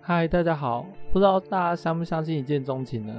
[0.00, 0.86] 嗨，大家好。
[1.12, 3.14] 不知道大家相不相信一见钟情呢？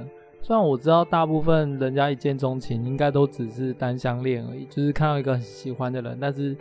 [0.50, 6.56] 虽然我知道大部分人家一见钟情应该都只是单相恋而已，就是看到一个很喜欢的人，但是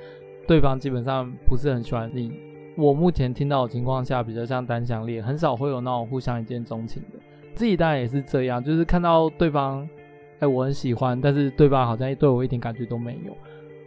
[0.47, 2.31] 对方基本上不是很喜欢你。
[2.77, 7.17] 我目前听到的情况下比较像单相恋，很少会有那种互相一见钟情的。
[7.55, 9.89] 自己当然也是这样，就是看到对方，
[10.37, 13.35] 哎，我很喜欢，但是对方好像对我一点感觉都没有。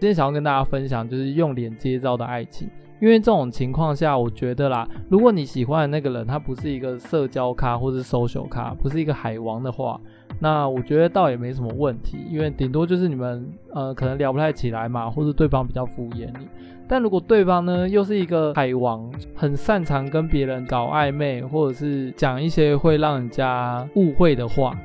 [0.01, 2.69] 今天想要跟大家分享，就是用脸接招的爱情。
[3.03, 10.01] 因为这种情况下，我觉得啦，如果你喜欢的那个人他不是一个社交咖或是 social 咖，不是一个海王的话，
[10.39, 12.19] 那我觉得倒也没什么问题。
[12.31, 16.47] 因为顶多就是你们呃可能聊不太起来嘛，或者对方比较敷衍你。
[16.87, 24.79] 但如果对方呢又是一个海王，很擅长跟别人搞暧昧，或者是讲一些会让人家误会的话，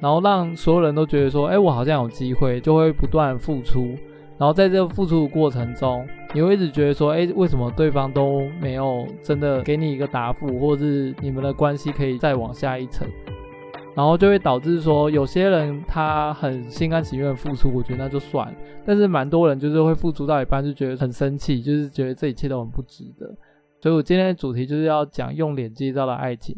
[0.00, 3.94] 然后让所有人都觉得说，哎，我好像有机会，就会不断付出。
[4.38, 13.06] 然后在这个付出的过程中，你会一直觉得说，哎，为什么对方都没有真的给你一个答复，或是你们的关系可以再往下一层？
[13.94, 18.54] 然后就会导致说，有些人他很心甘情愿付出，我觉得那就算了。
[18.86, 23.26] 但是蛮多人就是会付出到一半就觉得很生气，就是觉得这一切都很不值得。
[23.82, 26.56] 所以我今天的主题就是要讲用脸接招的爱情。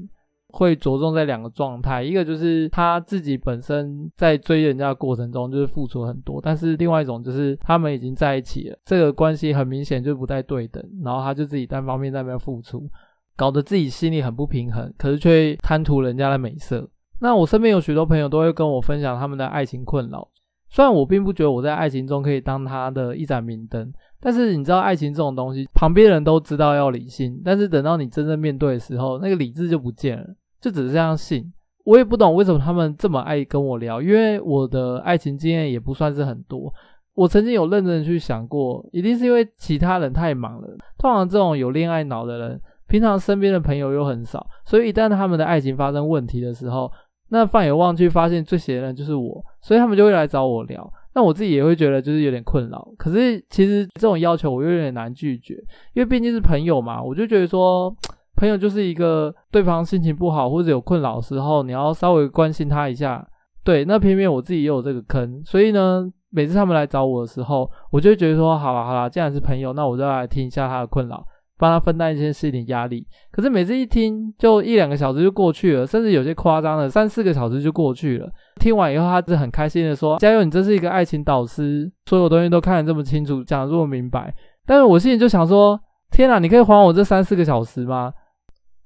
[0.55, 12.89] 会着重在两个状态，一个就是他自己本身在追人家的过程中就是付出很多，但是另外一种就是他们已经在一起了，这个关系很明显就不太对等，然后他就自己单方面在那边付出，
[13.37, 16.89] 搞得自己心里很不平衡，可是却贪图人家的美色。
[17.21, 20.29] 那我身边有许多朋友都会跟我分享他们的爱情困扰，
[20.69, 30.27] 虽然我并不觉得我在爱情中可以当他的一盏明灯，但是你知道爱情这种东西，旁边人都知道要理性，但是等到你真正面对的时候，那个理智就不见了。
[30.65, 31.53] 就只是这样信，
[31.85, 36.73] 我也不懂为什么他们这么爱跟我聊，因为我的爱情经验也不算是很多。
[37.13, 40.69] 我曾经有认真去想过，一定是因为其他人太忙了。
[40.97, 46.91] 通常这种有恋爱脑的人，平常身边的朋友又很少，所以一旦他们的爱情发生问题的时候，
[47.29, 50.91] 那放眼望去，发现最闲的人就是我，所以他们就会来找我聊。
[51.15, 52.89] 那我自己也会觉得就是有点困扰。
[52.97, 55.57] 可是其实这种要求我又有点难拒绝，
[55.93, 57.95] 因为毕竟是朋友嘛，我就觉得说。
[58.37, 63.27] 朋友就是一个对方心情不好或者有困扰时候，你要稍微关心他一下。
[63.63, 71.25] 对，那偏偏我自己也有这个坑，所以呢，每次他们来找我的时候，我就会觉得说，好啦好啦，既然是朋友，那我就要来听一下他的困扰，
[71.57, 73.07] 帮他分担一些心理压力。
[73.33, 78.29] 可是每次一听，就一两个小时就过去了，甚至有些夸张的，三四个小时就过去了。
[78.61, 84.35] 听完以后，他是很开心的说：“加油，你真是一个爱情导师，所有东西都看得这么清楚，讲得这么明白。”
[84.67, 85.81] 但是我心里就想说
[86.13, 88.13] ：“天哪，你可以还我这三四个小时吗？”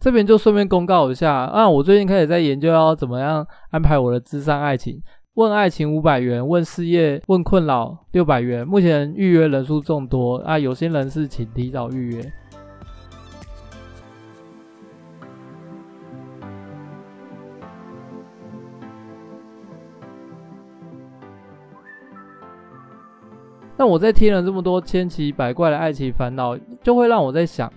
[0.01, 5.03] 这边就顺便公告一下啊，我最近开始在研究要怎么样安排我的智商爱情，
[5.35, 8.65] 问爱情五百元，问事业，问困扰六百元。
[8.65, 12.33] 目前预约人数众多啊，有心人士请提早预约。
[23.77, 27.73] 那我在听了这么多千奇百怪的爱情烦恼，就会让我在想。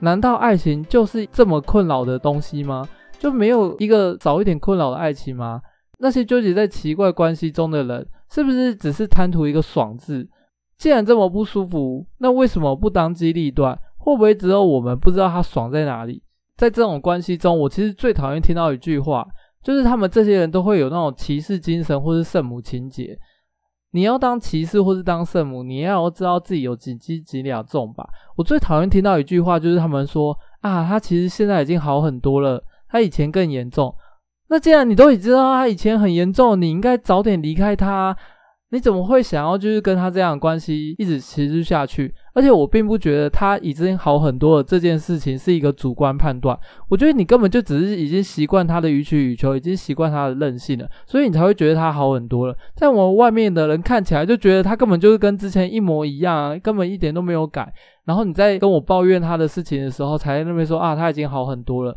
[0.00, 2.88] 难道爱情就是这么困扰的东西吗？
[3.18, 5.60] 就没有一个少一点困扰的爱情吗？
[5.98, 10.26] 那些纠结在奇怪关系中的人，是不是只是贪图一个爽字？
[10.78, 13.78] 既然这么不舒服，那为什么不当机立断？
[13.98, 16.22] 会不会只有我们不知道他爽在哪里？
[16.56, 19.26] 在这种关系中，我其实最讨厌听到一句话，
[19.62, 23.18] 就是他们这些人都会有那种骑士精神或是圣母情结。
[23.92, 28.08] 你要当骑士或是当圣母，你要知道自己有几斤几两重吧。
[28.36, 33.94] 我最讨厌听到一句话，就是他们说啊，他其实现在已经好很多了，他以前更严重。
[34.48, 38.16] 那既然你都已经知道他以前很严重，你应该早点离开他。
[38.72, 42.14] 你怎么会想要就是跟他这样的关系一直持续下去？
[42.32, 46.58] 而且我并不觉得他已经好很多了，这件事情是一个主观判断。
[46.88, 52.56] 我觉得你根本就只是已经习惯他的予取予求，已经习惯他的任性了，所以你才会觉得他好很多了。
[52.74, 57.72] 在我们外面的人看起来就觉得他根本就是跟之前一模一样啊，根本一点都没有改。
[58.04, 61.96] 然后你在跟我抱怨他的事情的时候，才在那边说啊，他已经好很多了。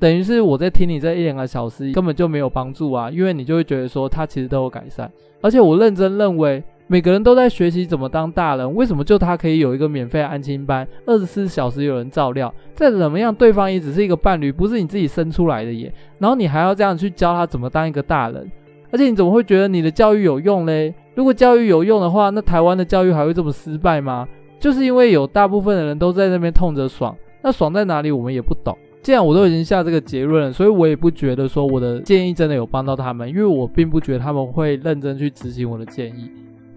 [0.00, 5.10] 等于是我在听你这一两个小时根本就没有帮助啊，因为你就会觉得说他其实都有改善，
[5.40, 18.50] 而且我认真认为每个人都在学习怎么当大人，为什么就他可以有一个免费安亲班，二十四小时有人照料，再怎么样对方也只是一个伴侣，不是你自己生出来的耶，然后你还要这样去教他怎么当一个大人，
[18.90, 20.94] 而且你怎么会觉得你的教育有用嘞？
[21.14, 24.28] 如果教育有用的话，那台湾的教育还会这么失败吗？
[24.60, 28.76] 就是因为有大部分的人都在那边痛着爽，那爽在哪里我们也不懂。
[29.02, 36.30] 既然我都已经下这个结论，所以我也不觉得说我的建议真的有帮到他们，因为我并不觉得他们会认真去执行我的建议。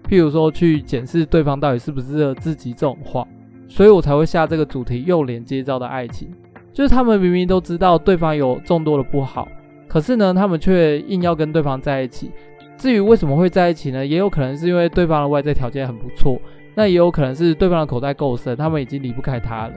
[0.08, 3.26] 譬如说去检视对方到底是不是适合自己这种话，
[3.68, 6.30] 所以我才会下这个主题：幼脸接招的爱情。
[6.72, 9.48] 就是他们明明都知道对方有众多的不好，
[9.88, 12.30] 可是呢，他们却硬要跟对方在一起。
[12.76, 14.06] 至于为什么会在一起呢？
[14.06, 16.40] 也有可能是因为对方的外在条件很不错，
[16.76, 19.72] 那也有可能是对方的口袋够深，他们已经离不开他了。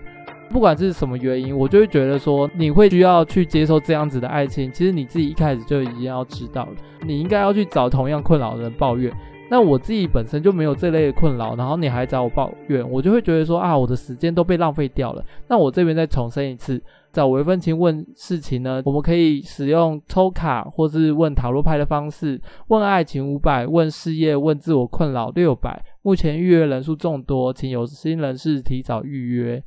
[0.51, 6.73] 不管是什么原因，我就会觉得说，你会需要去接受这样子的爱情，其实你自己一开始就已经要知道了，
[7.03, 9.11] 你应该要去找同样困扰的人抱怨。
[9.51, 15.21] 那我自己本身就没有这类的困扰，然后你还找我抱怨，我就会觉得说啊，我的时间都被浪费掉了。
[15.49, 16.81] 那我这边再重申一次，
[17.11, 25.83] 找微奋青问事情呢，我们可以使用抽卡或是问塔罗牌的方式，问爱情五百，问事业，问自我困扰六百。
[26.01, 29.61] 目前预约人数众多，请有心人士提早预约。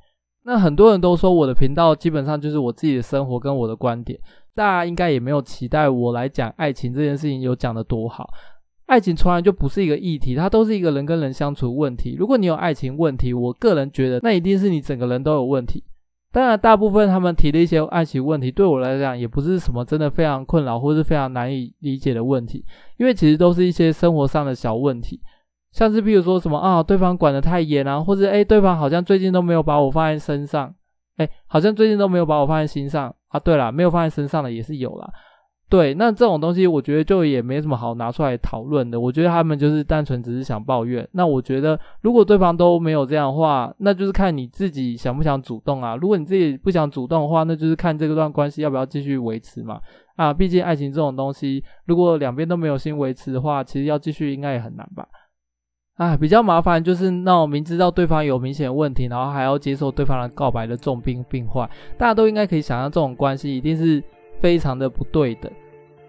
[0.46, 4.19] 那很多人都说我的频道基本上就是我自己的生活跟我的观点，
[4.54, 8.31] 大家应该也没有期待我来讲爱情这件事情有讲得多好。
[8.86, 12.16] 爱情从来就不是一个议题，它都是一个人跟人相处问题。
[12.19, 15.82] 如果你有爱情问题，我个人觉得那一定是你整个人都有问题。
[16.31, 22.64] 当然，大部分他们提的一些爱情问题，对我来讲也不是什么真的非常困扰或是非常难以理解的问题，
[22.98, 25.20] 因为其实都是一些生活上的小问题，
[25.70, 30.75] 像是比如说什么啊，对方管得太严啊，或者诶，对方好像最近都没有把我放在身上，
[31.19, 33.38] 诶，好像最近都没有把我放在心上啊。
[33.38, 35.08] 对啦，没有放在身上的也是有啦。
[35.70, 39.00] 对，那这种东西我觉得就也没什么好拿出来讨论的。
[39.00, 41.08] 我觉得他们就是单纯只是想抱怨。
[41.12, 45.96] 那我觉得如果对方都没有这样的话，那就是看你自己想不想主动啊。
[45.96, 49.81] 如果你自己不想主动的话，那就是看这个段关系要不要继续维持嘛。
[50.16, 55.08] 啊，毕竟爱情这种东西，如果两边都没有心维持的话，其实要继续应该也很难吧。
[55.96, 61.69] 啊，比较麻烦就是那种明知道对方有明显问题，然后还要接受对方的告白的重病病患，
[61.99, 64.00] 大家都应该可以想象这种关系一定是。
[64.40, 65.50] 非常的不对等，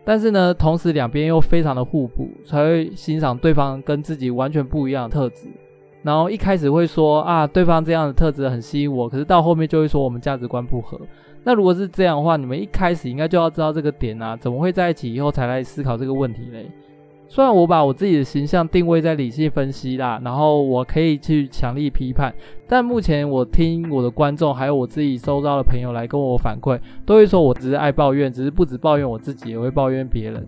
[0.04, 5.48] 但是呢，同时两边又非常的互补，才会欣赏对方跟自己完全不一样的特质。
[6.04, 11.00] 然后一开始会说啊，对方这样的特质很吸引我，可是到后面就会说我们价值观不合。
[11.44, 16.70] 那如果是这样的话，你们一开始应该就要知道这个点啊，怎么会在一起以后才来思考这个问题嘞？
[17.28, 22.34] 虽然我把我自己的形象定位在理性分析啦，然后我可以去强力批判，
[22.68, 30.48] 但目前我听我的观众还有我自己收到的朋友来跟我反馈，都会说我只是爱抱怨，只是不止抱怨我自己，也会抱怨别人。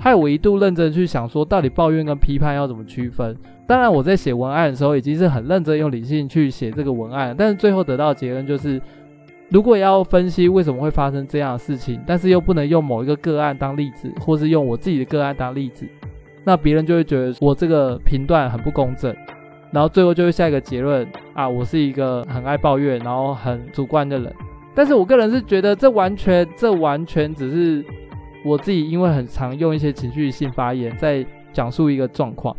[0.00, 3.36] 害我一度认真去想说，到底抱怨跟批判要怎么区分？
[3.66, 8.80] 当然我在写文案的时候已经是很认真用理性去写这个文案，但是最后得到的结论就是，
[9.50, 15.86] 如果要分析为什么会发生这样的事情，但是又不能用某一个个案当例子，或是用我自己的个案当例子。
[16.48, 19.14] 那别人就会觉得我这个评断很不公正，
[19.70, 24.34] 然后最后就会下一个结论啊，我是一个很爱抱怨，然后很主观的人。
[24.74, 27.84] 但是我个人是觉得这完全这完全只是
[28.46, 31.22] 我自己，因为很常用一些情绪性发言在
[31.52, 32.56] 讲述一个状况。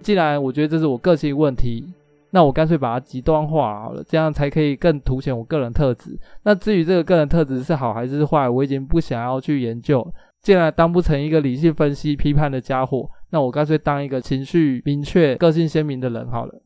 [0.00, 1.92] 既然我觉得这是我个性问题，
[2.30, 6.18] 那我干脆把它极端化好了，这样才可以更凸显我个人特质。
[6.44, 10.10] 那至于这个个人特质是好还是坏，我已经不想要去研究。
[10.40, 16.62] 既然当不成一个理性分析批判的家伙，那我干脆当一个情绪明确、个性鲜明的人好了。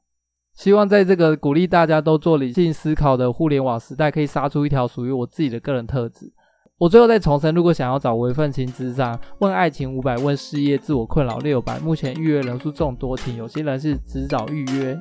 [0.54, 6.32] 希望在这个鼓励大家都做理性思考的互联网时代，可以杀出一条属于我自己的个人特质。
[6.76, 14.98] 我最后再重申，如果想要找微奋青咨商，问爱情五百，问事业自我困扰六百，目前预约人数众多，请有些人士提早预约。